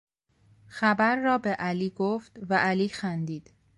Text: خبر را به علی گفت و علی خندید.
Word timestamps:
خبر 0.67 1.15
را 1.15 1.37
به 1.37 1.49
علی 1.49 1.89
گفت 1.89 2.39
و 2.49 2.57
علی 2.57 2.89
خندید. 2.89 3.51